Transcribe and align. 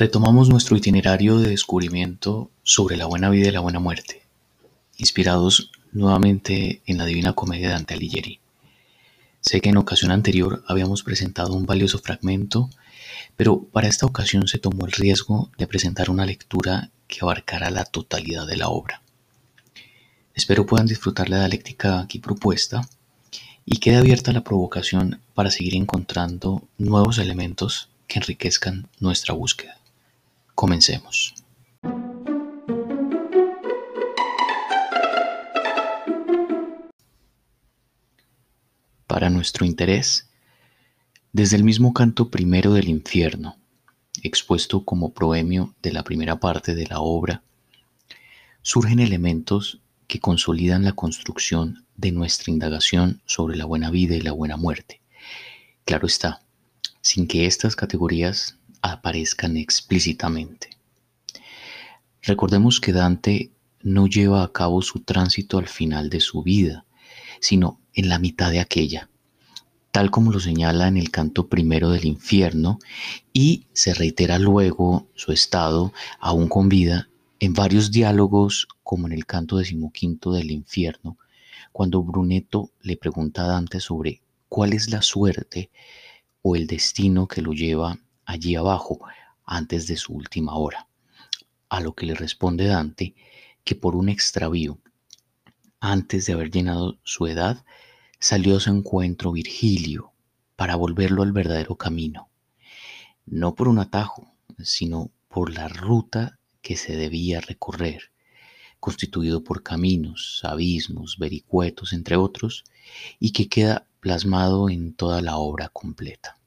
Retomamos 0.00 0.48
nuestro 0.48 0.78
itinerario 0.78 1.36
de 1.36 1.50
descubrimiento 1.50 2.50
sobre 2.62 2.96
la 2.96 3.04
buena 3.04 3.28
vida 3.28 3.48
y 3.48 3.50
la 3.50 3.60
buena 3.60 3.80
muerte, 3.80 4.22
inspirados 4.96 5.70
nuevamente 5.92 6.80
en 6.86 6.96
la 6.96 7.04
Divina 7.04 7.34
Comedia 7.34 7.66
de 7.66 7.74
Dante 7.74 7.92
Alighieri. 7.92 8.40
Sé 9.42 9.60
que 9.60 9.68
en 9.68 9.76
ocasión 9.76 10.10
anterior 10.10 10.64
habíamos 10.66 11.02
presentado 11.02 11.52
un 11.52 11.66
valioso 11.66 11.98
fragmento, 11.98 12.70
pero 13.36 13.64
para 13.64 13.88
esta 13.88 14.06
ocasión 14.06 14.48
se 14.48 14.56
tomó 14.56 14.86
el 14.86 14.92
riesgo 14.92 15.50
de 15.58 15.66
presentar 15.66 16.08
una 16.08 16.24
lectura 16.24 16.88
que 17.06 17.18
abarcara 17.20 17.70
la 17.70 17.84
totalidad 17.84 18.46
de 18.46 18.56
la 18.56 18.70
obra. 18.70 19.02
Espero 20.32 20.64
puedan 20.64 20.86
disfrutar 20.86 21.28
la 21.28 21.40
dialéctica 21.40 22.00
aquí 22.00 22.20
propuesta 22.20 22.88
y 23.66 23.76
quede 23.80 23.98
abierta 23.98 24.32
la 24.32 24.44
provocación 24.44 25.20
para 25.34 25.50
seguir 25.50 25.74
encontrando 25.74 26.66
nuevos 26.78 27.18
elementos 27.18 27.90
que 28.08 28.18
enriquezcan 28.18 28.88
nuestra 28.98 29.34
búsqueda. 29.34 29.79
Comencemos. 30.54 31.34
Para 39.06 39.30
nuestro 39.30 39.66
interés, 39.66 40.28
desde 41.32 41.56
el 41.56 41.64
mismo 41.64 41.92
canto 41.92 42.30
primero 42.30 42.72
del 42.72 42.88
infierno, 42.88 43.56
expuesto 44.22 44.84
como 44.84 45.12
proemio 45.12 45.74
de 45.82 45.92
la 45.92 46.04
primera 46.04 46.40
parte 46.40 46.74
de 46.74 46.86
la 46.86 47.00
obra, 47.00 47.42
surgen 48.62 49.00
elementos 49.00 49.80
que 50.06 50.20
consolidan 50.20 50.84
la 50.84 50.92
construcción 50.92 51.86
de 51.96 52.12
nuestra 52.12 52.52
indagación 52.52 53.22
sobre 53.26 53.56
la 53.56 53.64
buena 53.64 53.90
vida 53.90 54.16
y 54.16 54.20
la 54.20 54.32
buena 54.32 54.56
muerte. 54.56 55.00
Claro 55.84 56.06
está, 56.06 56.42
sin 57.00 57.26
que 57.26 57.46
estas 57.46 57.76
categorías 57.76 58.56
aparezcan 58.82 59.56
explícitamente. 59.56 60.70
Recordemos 62.22 62.80
que 62.80 62.92
Dante 62.92 63.50
no 63.82 64.06
lleva 64.06 64.42
a 64.42 64.52
cabo 64.52 64.82
su 64.82 65.00
tránsito 65.00 65.58
al 65.58 65.68
final 65.68 66.10
de 66.10 66.20
su 66.20 66.42
vida, 66.42 66.84
sino 67.40 67.80
en 67.94 68.08
la 68.08 68.18
mitad 68.18 68.50
de 68.50 68.60
aquella, 68.60 69.08
tal 69.90 70.10
como 70.10 70.30
lo 70.30 70.40
señala 70.40 70.86
en 70.88 70.96
el 70.96 71.10
canto 71.10 71.48
primero 71.48 71.90
del 71.90 72.04
infierno, 72.04 72.78
y 73.32 73.66
se 73.72 73.94
reitera 73.94 74.38
luego 74.38 75.08
su 75.14 75.32
estado, 75.32 75.92
aún 76.18 76.48
con 76.48 76.68
vida, 76.68 77.08
en 77.38 77.54
varios 77.54 77.90
diálogos, 77.90 78.68
como 78.82 79.06
en 79.06 79.14
el 79.14 79.24
canto 79.24 79.56
decimoquinto 79.56 80.32
del 80.32 80.50
infierno, 80.50 81.16
cuando 81.72 82.02
Brunetto 82.02 82.70
le 82.82 82.96
pregunta 82.96 83.44
a 83.44 83.48
Dante 83.48 83.80
sobre 83.80 84.20
cuál 84.48 84.72
es 84.72 84.90
la 84.90 85.00
suerte 85.00 85.70
o 86.42 86.56
el 86.56 86.66
destino 86.66 87.26
que 87.26 87.40
lo 87.40 87.52
lleva 87.52 87.98
allí 88.30 88.54
abajo 88.54 89.00
antes 89.44 89.86
de 89.88 89.96
su 89.96 90.12
última 90.12 90.54
hora. 90.54 90.86
A 91.68 91.80
lo 91.80 91.94
que 91.94 92.06
le 92.06 92.14
responde 92.14 92.66
Dante 92.66 93.14
que 93.64 93.74
por 93.74 93.96
un 93.96 94.08
extravío, 94.08 94.78
antes 95.80 96.26
de 96.26 96.32
haber 96.32 96.50
llenado 96.50 96.98
su 97.02 97.26
edad, 97.26 97.64
salió 98.18 98.56
a 98.56 98.60
su 98.60 98.70
encuentro 98.70 99.32
Virgilio 99.32 100.12
para 100.56 100.76
volverlo 100.76 101.22
al 101.22 101.32
verdadero 101.32 101.74
camino, 101.74 102.28
no 103.26 103.54
por 103.54 103.68
un 103.68 103.78
atajo, 103.78 104.32
sino 104.62 105.10
por 105.28 105.52
la 105.52 105.68
ruta 105.68 106.38
que 106.62 106.76
se 106.76 106.96
debía 106.96 107.40
recorrer, 107.40 108.12
constituido 108.78 109.42
por 109.42 109.62
caminos, 109.62 110.40
abismos, 110.44 111.18
vericuetos, 111.18 111.92
entre 111.92 112.16
otros, 112.16 112.64
y 113.18 113.32
que 113.32 113.48
queda 113.48 113.86
plasmado 114.00 114.70
en 114.70 114.94
toda 114.94 115.20
la 115.20 115.36
obra 115.36 115.68
completa. 115.68 116.39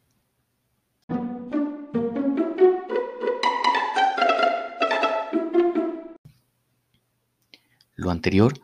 Lo 8.04 8.12
anterior 8.12 8.60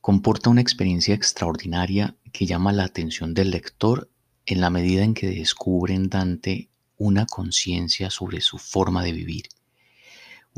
comporta 0.00 0.50
una 0.50 0.60
experiencia 0.60 1.14
extraordinaria 1.14 2.16
que 2.32 2.46
llama 2.46 2.72
la 2.72 2.84
atención 2.84 3.34
del 3.34 3.50
lector 3.50 4.10
en 4.46 4.60
la 4.60 4.70
medida 4.70 5.02
en 5.02 5.14
que 5.14 5.28
descubre 5.28 5.94
en 5.94 6.08
Dante 6.08 6.70
una 6.96 7.26
conciencia 7.26 8.10
sobre 8.10 8.40
su 8.40 8.58
forma 8.58 9.02
de 9.02 9.12
vivir 9.12 9.48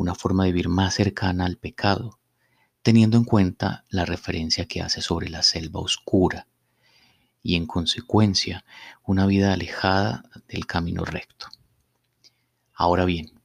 una 0.00 0.15
forma 0.15 0.44
de 0.44 0.53
vivir 0.53 0.69
más 0.69 0.94
cercana 0.94 1.44
al 1.44 1.59
pecado, 1.59 2.19
teniendo 2.82 3.19
en 3.19 3.25
cuenta 3.25 3.84
la 3.91 4.06
referencia 4.06 4.65
que 4.65 4.81
hace 4.81 5.03
sobre 5.03 5.28
la 5.28 5.42
selva 5.42 5.81
oscura 5.81 6.47
y 7.42 7.56
en 7.56 7.66
consecuencia 7.66 8.65
una 9.04 9.27
vida 9.27 9.53
alejada 9.53 10.25
del 10.48 10.66
camino 10.66 11.04
recto. 11.04 11.48
Ahora 12.72 13.04
bien, 13.04 13.39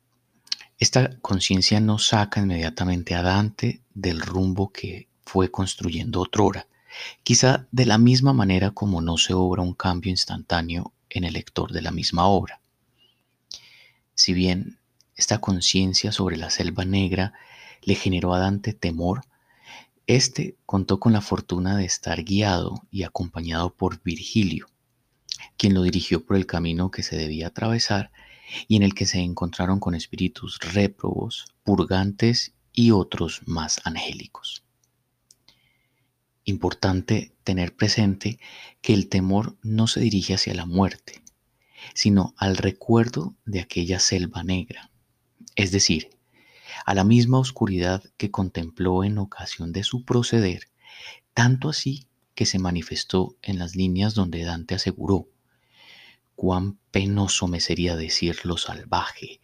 esta 0.77 1.17
conciencia 1.19 1.79
no 1.79 1.99
saca 1.99 2.41
inmediatamente 2.41 3.15
a 3.15 3.21
Dante 3.21 3.81
del 3.93 4.21
rumbo 4.21 4.69
que 4.69 5.07
fue 5.23 5.49
construyendo 5.49 6.21
otrora, 6.21 6.67
quizá 7.23 7.67
de 7.71 7.85
la 7.85 7.97
misma 7.97 8.33
manera 8.33 8.71
como 8.71 9.01
no 9.01 9.17
se 9.17 9.33
obra 9.33 9.61
un 9.61 9.73
cambio 9.73 10.11
instantáneo 10.11 10.93
en 11.09 11.23
el 11.23 11.33
lector 11.33 11.71
de 11.71 11.81
la 11.81 11.91
misma 11.91 12.27
obra. 12.27 12.61
Si 14.13 14.33
bien 14.33 14.79
esta 15.15 15.39
conciencia 15.39 16.11
sobre 16.11 16.37
la 16.37 16.49
selva 16.49 16.83
negra 16.83 17.33
le 17.81 17.95
generó 17.95 18.33
a 18.33 18.39
Dante 18.39 18.73
temor. 18.73 19.21
Este 20.07 20.55
contó 20.65 20.99
con 20.99 21.13
la 21.13 21.21
fortuna 21.21 21.77
de 21.77 21.85
estar 21.85 22.23
guiado 22.23 22.83
y 22.91 23.03
acompañado 23.03 23.73
por 23.73 24.01
Virgilio, 24.03 24.67
quien 25.57 25.73
lo 25.73 25.83
dirigió 25.83 26.25
por 26.25 26.35
el 26.35 26.45
camino 26.45 26.91
que 26.91 27.03
se 27.03 27.15
debía 27.15 27.47
atravesar 27.47 28.11
y 28.67 28.75
en 28.75 28.83
el 28.83 28.93
que 28.93 29.05
se 29.05 29.19
encontraron 29.19 29.79
con 29.79 29.95
espíritus 29.95 30.59
réprobos, 30.59 31.45
purgantes 31.63 32.53
y 32.73 32.91
otros 32.91 33.41
más 33.45 33.81
angélicos. 33.83 34.63
Importante 36.43 37.33
tener 37.43 37.75
presente 37.75 38.39
que 38.81 38.93
el 38.93 39.09
temor 39.09 39.57
no 39.63 39.87
se 39.87 39.99
dirige 39.99 40.35
hacia 40.35 40.53
la 40.53 40.65
muerte, 40.65 41.23
sino 41.93 42.35
al 42.37 42.57
recuerdo 42.57 43.35
de 43.45 43.61
aquella 43.61 43.99
selva 43.99 44.43
negra, 44.43 44.91
es 45.55 45.71
decir, 45.71 46.09
a 46.85 46.93
la 46.93 47.03
misma 47.03 47.39
oscuridad 47.39 48.03
que 48.17 48.31
contempló 48.31 49.03
en 49.03 49.17
ocasión 49.17 49.71
de 49.71 49.83
su 49.83 50.03
proceder, 50.03 50.67
tanto 51.33 51.69
así 51.69 52.07
que 52.35 52.45
se 52.45 52.59
manifestó 52.59 53.37
en 53.41 53.57
las 53.57 53.75
líneas 53.75 54.13
donde 54.13 54.43
Dante 54.43 54.75
aseguró, 54.75 55.27
cuán 56.35 56.79
penoso 56.91 57.47
me 57.47 57.59
sería 57.59 57.95
decir 57.95 58.45
lo 58.45 58.57
salvaje, 58.57 59.41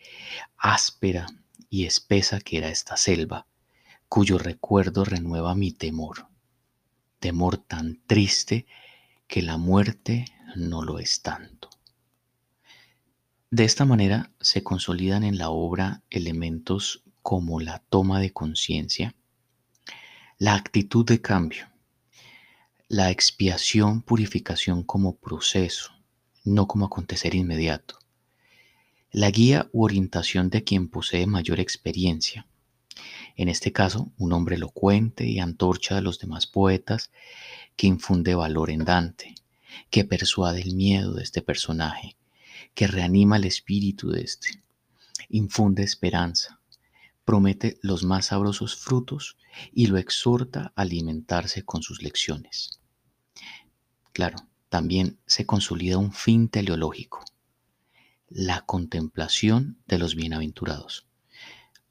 áspera 0.57 1.27
y 1.69 1.85
espesa 1.85 2.39
que 2.39 2.57
era 2.57 2.69
esta 2.69 2.97
selva, 2.97 3.47
cuyo 4.07 4.37
recuerdo 4.37 5.05
renueva 5.05 5.55
mi 5.55 5.71
temor, 5.71 6.27
temor 7.19 7.57
tan 7.57 8.01
triste 8.05 8.65
que 9.27 9.41
la 9.41 9.57
muerte 9.57 10.25
no 10.55 10.83
lo 10.83 10.99
es 10.99 11.21
tanto. 11.21 11.69
De 13.49 13.63
esta 13.63 13.85
manera 13.85 14.31
se 14.39 14.63
consolidan 14.63 15.23
en 15.23 15.37
la 15.37 15.49
obra 15.49 16.03
elementos 16.09 17.03
como 17.21 17.59
la 17.59 17.79
toma 17.79 18.19
de 18.19 18.31
conciencia, 18.31 19.15
la 20.37 20.55
actitud 20.55 21.05
de 21.05 21.21
cambio, 21.21 21.69
la 22.87 23.11
expiación, 23.11 24.01
purificación 24.01 24.83
como 24.83 25.17
proceso, 25.17 25.93
no 26.43 26.67
como 26.67 26.85
acontecer 26.85 27.35
inmediato, 27.35 27.99
la 29.11 29.29
guía 29.29 29.69
u 29.73 29.83
orientación 29.83 30.49
de 30.49 30.63
quien 30.63 30.87
posee 30.87 31.27
mayor 31.27 31.59
experiencia, 31.59 32.47
en 33.35 33.49
este 33.49 33.71
caso 33.71 34.11
un 34.17 34.33
hombre 34.33 34.55
elocuente 34.55 35.25
y 35.25 35.39
antorcha 35.39 35.95
de 35.95 36.01
los 36.01 36.19
demás 36.19 36.47
poetas 36.47 37.11
que 37.75 37.87
infunde 37.87 38.35
valor 38.35 38.69
en 38.69 38.85
Dante, 38.85 39.35
que 39.89 40.05
persuade 40.05 40.61
el 40.61 40.75
miedo 40.75 41.13
de 41.13 41.23
este 41.23 41.41
personaje, 41.41 42.15
que 42.73 42.87
reanima 42.87 43.37
el 43.37 43.45
espíritu 43.45 44.11
de 44.11 44.21
éste, 44.21 44.63
infunde 45.29 45.83
esperanza, 45.83 46.59
promete 47.25 47.77
los 47.81 48.03
más 48.03 48.27
sabrosos 48.27 48.75
frutos 48.75 49.37
y 49.73 49.87
lo 49.87 49.97
exhorta 49.97 50.73
a 50.75 50.81
alimentarse 50.81 51.63
con 51.63 51.81
sus 51.83 52.01
lecciones. 52.01 52.79
Claro, 54.13 54.37
también 54.71 55.19
se 55.25 55.45
consolida 55.45 55.97
un 55.97 56.13
fin 56.13 56.47
teleológico, 56.47 57.25
la 58.29 58.61
contemplación 58.61 59.77
de 59.85 59.99
los 59.99 60.15
bienaventurados, 60.15 61.05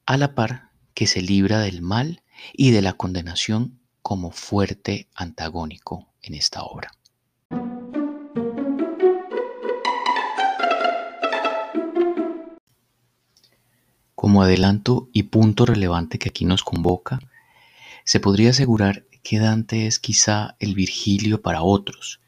a 0.06 0.16
la 0.16 0.34
par 0.34 0.70
que 0.94 1.06
se 1.06 1.20
libra 1.20 1.58
del 1.58 1.82
mal 1.82 2.22
y 2.54 2.70
de 2.70 2.80
la 2.80 2.94
condenación 2.94 3.78
como 4.00 4.30
fuerte 4.30 5.08
antagónico 5.14 6.08
en 6.22 6.32
esta 6.32 6.62
obra. 6.62 6.90
Como 14.14 14.42
adelanto 14.42 15.10
y 15.12 15.24
punto 15.24 15.66
relevante 15.66 16.18
que 16.18 16.30
aquí 16.30 16.46
nos 16.46 16.64
convoca, 16.64 17.20
se 18.04 18.20
podría 18.20 18.50
asegurar 18.50 19.04
que 19.22 19.38
Dante 19.38 19.86
es 19.86 19.98
quizá 19.98 20.56
el 20.60 20.74
Virgilio 20.74 21.42
para 21.42 21.62
otros, 21.62 22.20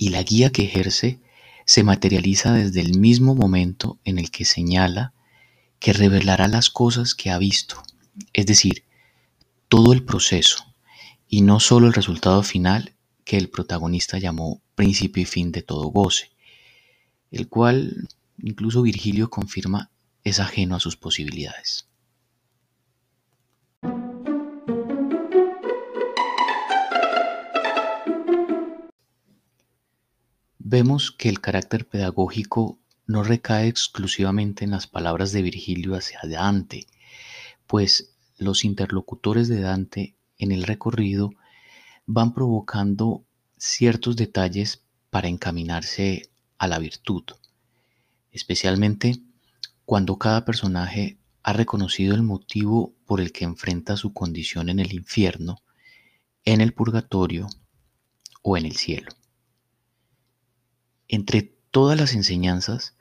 y 0.00 0.08
la 0.08 0.22
guía 0.22 0.50
que 0.50 0.62
ejerce 0.62 1.20
se 1.66 1.84
materializa 1.84 2.54
desde 2.54 2.80
el 2.80 2.98
mismo 2.98 3.34
momento 3.34 3.98
en 4.06 4.18
el 4.18 4.30
que 4.30 4.46
señala 4.46 5.12
que 5.78 5.92
revelará 5.92 6.48
las 6.48 6.70
cosas 6.70 7.14
que 7.14 7.28
ha 7.28 7.36
visto, 7.36 7.82
es 8.32 8.46
decir, 8.46 8.84
todo 9.68 9.92
el 9.92 10.02
proceso 10.02 10.64
y 11.28 11.42
no 11.42 11.60
solo 11.60 11.86
el 11.86 11.92
resultado 11.92 12.42
final 12.42 12.94
que 13.24 13.36
el 13.36 13.50
protagonista 13.50 14.16
llamó 14.16 14.62
principio 14.74 15.22
y 15.22 15.26
fin 15.26 15.52
de 15.52 15.60
todo 15.60 15.88
goce, 15.88 16.30
el 17.30 17.48
cual 17.48 18.08
incluso 18.42 18.80
Virgilio 18.80 19.28
confirma 19.28 19.90
es 20.24 20.40
ajeno 20.40 20.76
a 20.76 20.80
sus 20.80 20.96
posibilidades. 20.96 21.89
Vemos 30.72 31.10
que 31.10 31.28
el 31.28 31.40
carácter 31.40 31.88
pedagógico 31.88 32.78
no 33.04 33.24
recae 33.24 33.66
exclusivamente 33.66 34.64
en 34.64 34.70
las 34.70 34.86
palabras 34.86 35.32
de 35.32 35.42
Virgilio 35.42 35.96
hacia 35.96 36.20
Dante, 36.22 36.86
pues 37.66 38.14
los 38.38 38.64
interlocutores 38.64 39.48
de 39.48 39.62
Dante 39.62 40.14
en 40.38 40.52
el 40.52 40.62
recorrido 40.62 41.32
van 42.06 42.34
provocando 42.34 43.24
ciertos 43.58 44.14
detalles 44.14 44.84
para 45.10 45.26
encaminarse 45.26 46.30
a 46.56 46.68
la 46.68 46.78
virtud, 46.78 47.24
especialmente 48.30 49.20
cuando 49.84 50.18
cada 50.18 50.44
personaje 50.44 51.18
ha 51.42 51.52
reconocido 51.52 52.14
el 52.14 52.22
motivo 52.22 52.94
por 53.06 53.20
el 53.20 53.32
que 53.32 53.44
enfrenta 53.44 53.96
su 53.96 54.12
condición 54.12 54.68
en 54.68 54.78
el 54.78 54.92
infierno, 54.92 55.64
en 56.44 56.60
el 56.60 56.74
purgatorio 56.74 57.48
o 58.42 58.56
en 58.56 58.66
el 58.66 58.76
cielo. 58.76 59.10
Entre 61.12 61.42
todas 61.72 61.98
las 61.98 62.14
enseñanzas, 62.14 62.94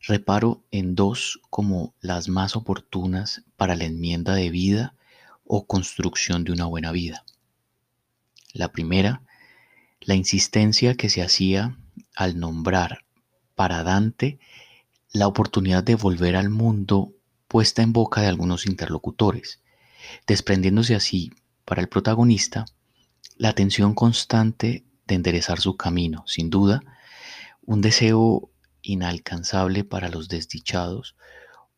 reparo 0.00 0.64
en 0.72 0.96
dos 0.96 1.40
como 1.48 1.94
las 2.00 2.28
más 2.28 2.56
oportunas 2.56 3.44
para 3.56 3.76
la 3.76 3.84
enmienda 3.84 4.34
de 4.34 4.50
vida 4.50 4.96
o 5.44 5.64
construcción 5.68 6.42
de 6.42 6.50
una 6.50 6.64
buena 6.64 6.90
vida. 6.90 7.24
La 8.52 8.72
primera, 8.72 9.22
la 10.00 10.16
insistencia 10.16 10.96
que 10.96 11.08
se 11.08 11.22
hacía 11.22 11.78
al 12.16 12.40
nombrar 12.40 13.04
para 13.54 13.84
Dante 13.84 14.40
la 15.12 15.28
oportunidad 15.28 15.84
de 15.84 15.94
volver 15.94 16.34
al 16.34 16.50
mundo 16.50 17.12
puesta 17.46 17.82
en 17.82 17.92
boca 17.92 18.22
de 18.22 18.26
algunos 18.26 18.66
interlocutores, 18.66 19.60
desprendiéndose 20.26 20.96
así 20.96 21.30
para 21.64 21.80
el 21.80 21.88
protagonista 21.88 22.64
la 23.36 23.50
atención 23.50 23.94
constante 23.94 24.84
de 25.06 25.14
enderezar 25.14 25.60
su 25.60 25.76
camino, 25.76 26.24
sin 26.26 26.50
duda, 26.50 26.82
un 27.64 27.80
deseo 27.80 28.50
inalcanzable 28.82 29.84
para 29.84 30.08
los 30.08 30.28
desdichados 30.28 31.16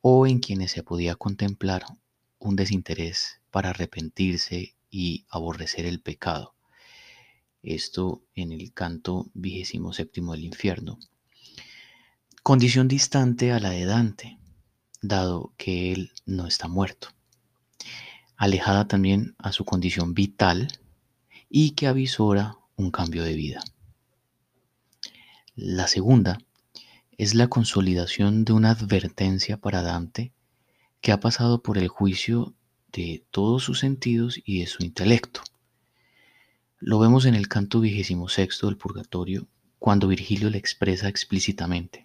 o 0.01 0.27
en 0.27 0.39
quienes 0.39 0.73
se 0.73 0.83
podía 0.83 1.15
contemplar 1.15 1.85
un 2.39 2.57
desinterés 2.57 3.41
para 3.51 3.71
arrepentirse 3.71 4.77
y 4.91 5.27
aborrecer 5.29 5.87
el 5.87 6.01
pecado. 6.01 6.55
Esto 7.63 8.23
en 8.35 8.53
el 8.53 8.73
canto 8.73 9.31
vigésimo 9.35 9.93
séptimo 9.93 10.33
del 10.33 10.45
infierno. 10.45 10.99
Condición 12.43 12.89
distante 12.89 13.53
a 13.53 13.61
la 13.61 13.71
de 13.71 13.87
Dante, 13.87 14.39
dado 15.01 15.55
que 15.57 15.93
él 15.93 16.13
no 16.27 16.47
está 16.47 16.69
muerto. 16.69 17.09
Alejada 18.37 18.87
también 18.87 19.35
a 19.39 19.53
su 19.53 19.65
condición 19.65 20.13
vital 20.13 20.69
y 21.49 21.71
que 21.71 21.87
avisora 21.87 22.59
un 22.77 22.91
cambio 22.91 23.23
de 23.23 23.35
vida. 23.35 23.63
La 25.57 25.87
segunda 25.87 26.39
es 27.17 27.37
la 27.37 27.47
consolidación 27.47 28.45
de 28.45 28.53
una 28.53 28.73
advertencia 28.73 29.57
para 29.57 29.83
Dante 29.83 30.33
que 31.01 31.13
ha 31.13 31.21
pasado 31.21 31.63
por 31.63 31.79
el 31.79 31.87
juicio 31.87 32.55
de 32.91 33.25
todos 33.31 33.63
sus 33.63 33.79
sentidos 33.79 34.41
y 34.45 34.59
de 34.59 34.67
su 34.67 34.83
intelecto. 34.83 35.43
Lo 36.81 36.99
vemos 36.99 37.25
en 37.25 37.37
el 37.37 37.47
canto 37.47 37.79
vigésimo 37.79 38.29
sexto 38.29 38.67
del 38.67 38.77
Purgatorio, 38.77 39.47
cuando 39.79 40.09
Virgilio 40.09 40.51
le 40.51 40.59
expresa 40.59 41.09
explícitamente: 41.09 42.03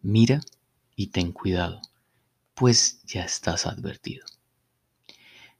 Mira 0.00 0.40
y 0.96 1.08
ten 1.08 1.30
cuidado, 1.30 1.82
pues 2.54 3.02
ya 3.04 3.22
estás 3.22 3.66
advertido. 3.66 4.24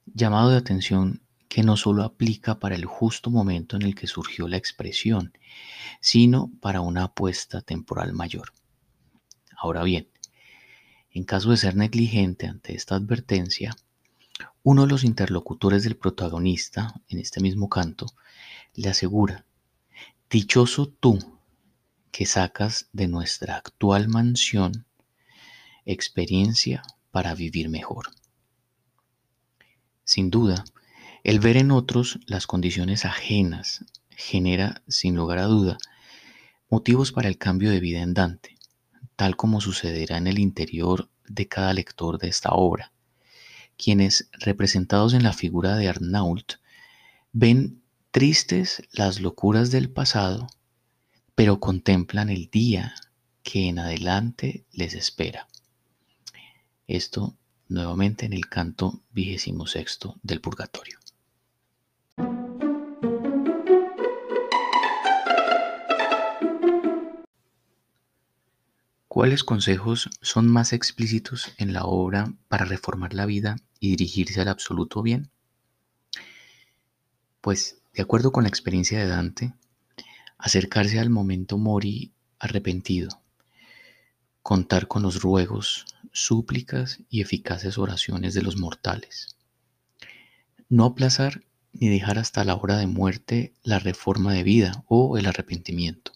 Llamado 0.06 0.48
de 0.48 0.56
atención 0.56 1.20
que 1.54 1.62
no 1.62 1.76
solo 1.76 2.02
aplica 2.02 2.58
para 2.58 2.74
el 2.74 2.84
justo 2.84 3.30
momento 3.30 3.76
en 3.76 3.82
el 3.82 3.94
que 3.94 4.08
surgió 4.08 4.48
la 4.48 4.56
expresión, 4.56 5.38
sino 6.00 6.50
para 6.60 6.80
una 6.80 7.04
apuesta 7.04 7.60
temporal 7.60 8.12
mayor. 8.12 8.52
Ahora 9.56 9.84
bien, 9.84 10.08
en 11.12 11.22
caso 11.22 11.52
de 11.52 11.56
ser 11.56 11.76
negligente 11.76 12.48
ante 12.48 12.74
esta 12.74 12.96
advertencia, 12.96 13.76
uno 14.64 14.82
de 14.82 14.88
los 14.88 15.04
interlocutores 15.04 15.84
del 15.84 15.96
protagonista, 15.96 16.92
en 17.06 17.20
este 17.20 17.40
mismo 17.40 17.68
canto, 17.68 18.06
le 18.74 18.88
asegura, 18.88 19.46
Dichoso 20.28 20.88
tú 20.88 21.38
que 22.10 22.26
sacas 22.26 22.88
de 22.92 23.06
nuestra 23.06 23.58
actual 23.58 24.08
mansión 24.08 24.86
experiencia 25.84 26.82
para 27.12 27.32
vivir 27.36 27.68
mejor. 27.68 28.08
Sin 30.02 30.30
duda, 30.30 30.64
el 31.24 31.40
ver 31.40 31.56
en 31.56 31.70
otros 31.70 32.20
las 32.26 32.46
condiciones 32.46 33.06
ajenas 33.06 33.86
genera, 34.10 34.82
sin 34.88 35.16
lugar 35.16 35.38
a 35.38 35.44
duda, 35.44 35.78
motivos 36.68 37.12
para 37.12 37.28
el 37.28 37.38
cambio 37.38 37.70
de 37.70 37.80
vida 37.80 38.02
en 38.02 38.12
Dante, 38.12 38.58
tal 39.16 39.34
como 39.34 39.62
sucederá 39.62 40.18
en 40.18 40.26
el 40.26 40.38
interior 40.38 41.08
de 41.26 41.48
cada 41.48 41.72
lector 41.72 42.18
de 42.18 42.28
esta 42.28 42.50
obra, 42.50 42.92
quienes, 43.78 44.28
representados 44.32 45.14
en 45.14 45.22
la 45.22 45.32
figura 45.32 45.76
de 45.76 45.88
Arnault, 45.88 46.56
ven 47.32 47.82
tristes 48.10 48.82
las 48.92 49.20
locuras 49.20 49.70
del 49.70 49.88
pasado, 49.88 50.46
pero 51.34 51.58
contemplan 51.58 52.28
el 52.28 52.50
día 52.50 52.94
que 53.42 53.68
en 53.68 53.78
adelante 53.78 54.66
les 54.72 54.92
espera. 54.92 55.48
Esto 56.86 57.34
nuevamente 57.68 58.26
en 58.26 58.34
el 58.34 58.46
canto 58.46 59.00
vigésimo 59.10 59.66
sexto 59.66 60.16
del 60.22 60.42
Purgatorio. 60.42 60.98
¿Cuáles 69.14 69.44
consejos 69.44 70.10
son 70.22 70.48
más 70.48 70.72
explícitos 70.72 71.52
en 71.58 71.72
la 71.72 71.84
obra 71.84 72.34
para 72.48 72.64
reformar 72.64 73.14
la 73.14 73.26
vida 73.26 73.54
y 73.78 73.90
dirigirse 73.90 74.40
al 74.40 74.48
absoluto 74.48 75.02
bien? 75.02 75.30
Pues, 77.40 77.80
de 77.92 78.02
acuerdo 78.02 78.32
con 78.32 78.42
la 78.42 78.48
experiencia 78.48 78.98
de 78.98 79.06
Dante, 79.06 79.54
acercarse 80.36 80.98
al 80.98 81.10
momento 81.10 81.58
mori 81.58 82.12
arrepentido, 82.40 83.22
contar 84.42 84.88
con 84.88 85.02
los 85.02 85.22
ruegos, 85.22 85.86
súplicas 86.10 86.98
y 87.08 87.20
eficaces 87.20 87.78
oraciones 87.78 88.34
de 88.34 88.42
los 88.42 88.56
mortales, 88.56 89.36
no 90.68 90.86
aplazar 90.86 91.44
ni 91.72 91.88
dejar 91.88 92.18
hasta 92.18 92.42
la 92.42 92.56
hora 92.56 92.78
de 92.78 92.88
muerte 92.88 93.54
la 93.62 93.78
reforma 93.78 94.32
de 94.32 94.42
vida 94.42 94.82
o 94.88 95.18
el 95.18 95.26
arrepentimiento 95.26 96.10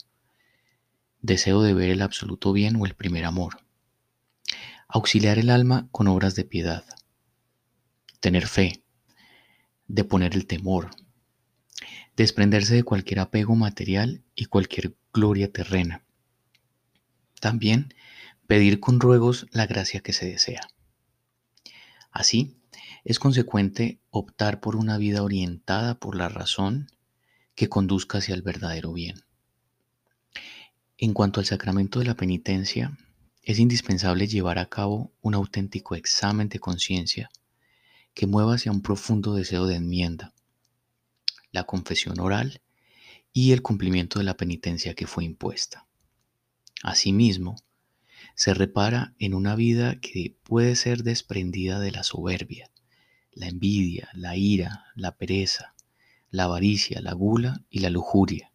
deseo 1.20 1.62
de 1.62 1.74
ver 1.74 1.90
el 1.90 2.02
absoluto 2.02 2.52
bien 2.52 2.76
o 2.76 2.86
el 2.86 2.94
primer 2.94 3.24
amor. 3.24 3.64
Auxiliar 4.88 5.38
el 5.38 5.50
alma 5.50 5.88
con 5.90 6.08
obras 6.08 6.34
de 6.34 6.44
piedad. 6.44 6.84
Tener 8.20 8.46
fe. 8.46 8.82
Deponer 9.86 10.34
el 10.34 10.46
temor. 10.46 10.90
Desprenderse 12.16 12.74
de 12.74 12.82
cualquier 12.82 13.20
apego 13.20 13.54
material 13.54 14.22
y 14.34 14.46
cualquier 14.46 14.96
gloria 15.12 15.52
terrena. 15.52 16.04
También 17.40 17.94
pedir 18.46 18.80
con 18.80 18.98
ruegos 18.98 19.46
la 19.50 19.66
gracia 19.66 20.00
que 20.00 20.12
se 20.12 20.26
desea. 20.26 20.62
Así, 22.10 22.56
es 23.04 23.18
consecuente 23.18 24.00
optar 24.10 24.60
por 24.60 24.74
una 24.74 24.98
vida 24.98 25.22
orientada 25.22 25.98
por 25.98 26.16
la 26.16 26.28
razón 26.28 26.90
que 27.54 27.68
conduzca 27.68 28.18
hacia 28.18 28.34
el 28.34 28.42
verdadero 28.42 28.92
bien. 28.92 29.27
En 31.00 31.14
cuanto 31.14 31.38
al 31.38 31.46
sacramento 31.46 32.00
de 32.00 32.06
la 32.06 32.16
penitencia, 32.16 32.98
es 33.44 33.60
indispensable 33.60 34.26
llevar 34.26 34.58
a 34.58 34.68
cabo 34.68 35.12
un 35.22 35.34
auténtico 35.34 35.94
examen 35.94 36.48
de 36.48 36.58
conciencia 36.58 37.30
que 38.14 38.26
mueva 38.26 38.56
hacia 38.56 38.72
un 38.72 38.82
profundo 38.82 39.34
deseo 39.34 39.68
de 39.68 39.76
enmienda, 39.76 40.34
la 41.52 41.62
confesión 41.62 42.18
oral 42.18 42.62
y 43.32 43.52
el 43.52 43.62
cumplimiento 43.62 44.18
de 44.18 44.24
la 44.24 44.36
penitencia 44.36 44.94
que 44.94 45.06
fue 45.06 45.22
impuesta. 45.22 45.86
Asimismo, 46.82 47.54
se 48.34 48.52
repara 48.52 49.14
en 49.20 49.34
una 49.34 49.54
vida 49.54 50.00
que 50.00 50.34
puede 50.42 50.74
ser 50.74 51.04
desprendida 51.04 51.78
de 51.78 51.92
la 51.92 52.02
soberbia, 52.02 52.72
la 53.30 53.46
envidia, 53.46 54.08
la 54.14 54.36
ira, 54.36 54.86
la 54.96 55.16
pereza, 55.16 55.76
la 56.30 56.44
avaricia, 56.44 57.00
la 57.00 57.12
gula 57.12 57.62
y 57.70 57.78
la 57.78 57.90
lujuria, 57.90 58.50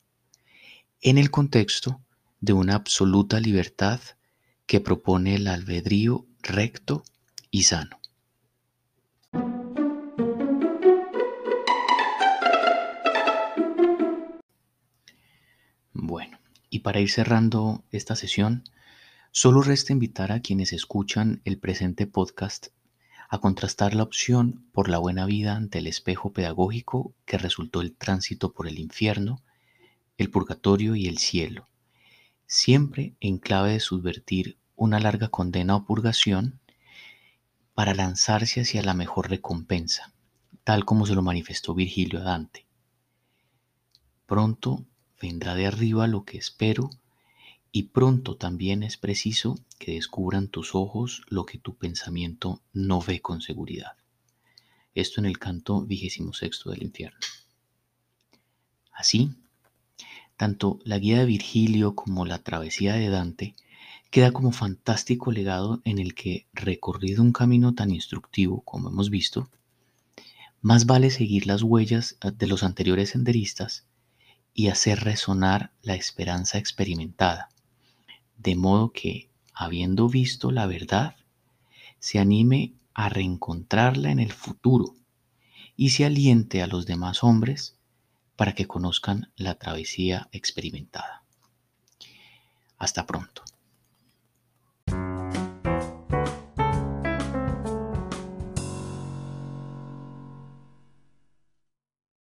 en 1.00 1.17
el 1.17 1.31
contexto 1.31 2.02
de 2.43 2.51
una 2.51 2.75
absoluta 2.75 3.39
libertad 3.39 4.01
que 4.65 4.81
propone 4.81 5.35
el 5.35 5.47
albedrío 5.47 6.25
recto 6.41 7.05
y 7.50 7.63
sano. 7.63 8.01
Bueno, 15.93 16.38
y 16.69 16.79
para 16.79 17.00
ir 17.00 17.09
cerrando 17.09 17.85
esta 17.91 18.17
sesión, 18.17 18.65
solo 19.31 19.62
resta 19.62 19.93
invitar 19.93 20.33
a 20.33 20.41
quienes 20.41 20.73
escuchan 20.73 21.41
el 21.45 21.57
presente 21.57 22.07
podcast 22.07 22.67
a 23.29 23.39
contrastar 23.39 23.95
la 23.95 24.03
opción 24.03 24.65
por 24.73 24.89
la 24.89 24.97
buena 24.97 25.25
vida 25.25 25.55
ante 25.55 25.77
el 25.77 25.88
espejo 25.88 26.33
pedagógico 26.33 27.15
que 27.23 27.38
resultó 27.38 27.79
el 27.79 27.95
tránsito 27.95 28.51
por 28.51 28.67
el 28.67 28.79
infierno, 28.79 29.41
el 30.17 30.29
purgatorio 30.29 30.97
y 30.97 31.07
el 31.07 31.19
cielo, 31.19 31.69
siempre 32.45 33.15
en 33.19 33.38
clave 33.38 33.73
de 33.73 33.79
subvertir 33.79 34.57
una 34.75 35.00
larga 35.00 35.29
condena 35.29 35.75
o 35.75 35.85
purgación 35.85 36.59
para 37.73 37.93
lanzarse 37.93 38.62
hacia 38.62 38.83
la 38.83 38.93
mejor 38.93 39.29
recompensa, 39.29 40.13
tal 40.63 40.85
como 40.85 41.05
se 41.05 41.15
lo 41.15 41.21
manifestó 41.21 41.73
Virgilio 41.73 42.19
a 42.19 42.23
Dante. 42.23 42.65
Pronto 44.25 44.85
vendrá 45.21 45.55
de 45.55 45.67
arriba 45.67 46.07
lo 46.07 46.25
que 46.25 46.38
espero 46.38 46.89
y 47.71 47.83
pronto 47.83 48.38
también 48.38 48.83
es 48.83 48.97
preciso 48.97 49.57
que 49.79 49.93
descubran 49.93 50.47
tus 50.47 50.75
ojos 50.75 51.23
lo 51.27 51.45
que 51.45 51.57
tu 51.57 51.75
pensamiento 51.75 52.62
no 52.71 53.01
ve 53.01 53.21
con 53.21 53.41
seguridad. 53.41 53.97
Esto 54.93 55.19
en 55.19 55.25
el 55.25 55.39
canto 55.39 55.81
vigésimo 55.81 56.33
sexto 56.33 56.69
del 56.69 56.83
infierno. 56.83 57.19
Así, 58.91 59.31
tanto 60.43 60.77
la 60.83 61.00
guía 61.00 61.19
de 61.19 61.25
Virgilio 61.25 61.95
como 61.95 62.25
la 62.25 62.38
travesía 62.38 62.95
de 62.95 63.07
Dante 63.07 63.55
queda 64.12 64.33
como 64.33 64.51
fantástico 64.51 65.31
legado 65.31 65.81
en 65.85 66.00
el 66.00 66.15
que, 66.15 66.47
recorrido 66.51 67.23
un 67.23 67.31
camino 67.31 67.75
tan 67.75 67.91
instructivo 67.91 68.59
como 68.65 68.89
hemos 68.89 69.09
visto, 69.09 69.50
más 70.62 70.85
vale 70.85 71.12
seguir 71.12 71.47
las 71.47 71.63
huellas 71.63 72.17
de 72.21 72.47
los 72.47 72.63
anteriores 72.63 73.12
senderistas 73.12 73.85
y 74.53 74.67
hacer 74.67 75.05
resonar 75.05 75.71
la 75.81 75.95
esperanza 75.95 76.57
experimentada, 76.57 77.47
de 78.38 78.57
modo 78.57 78.91
que, 78.91 79.29
habiendo 79.53 80.09
visto 80.09 80.51
la 80.51 80.65
verdad, 80.65 81.15
se 82.00 82.19
anime 82.19 82.73
a 82.93 83.07
reencontrarla 83.07 84.12
en 84.12 84.19
el 84.19 84.33
futuro 84.33 84.93
y 85.77 85.91
se 85.91 86.03
aliente 86.03 86.62
a 86.62 86.67
los 86.67 86.85
demás 86.85 87.23
hombres 87.23 87.77
para 88.43 88.55
que 88.55 88.67
conozcan 88.67 89.31
la 89.38 89.55
travesía 89.55 90.27
experimentada. 90.33 91.23
Hasta 92.77 93.05
pronto. 93.05 93.41